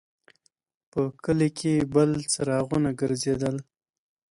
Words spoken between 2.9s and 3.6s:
ګرځېدل.